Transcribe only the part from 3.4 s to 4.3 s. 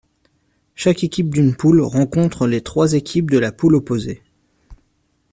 poule opposée.